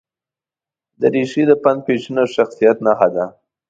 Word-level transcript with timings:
دریشي 1.01 1.43
د 1.49 1.51
فن، 1.61 1.77
فیشن 1.85 2.15
او 2.21 2.27
شخصیت 2.35 2.77
نښه 2.85 3.07
ده. 3.15 3.25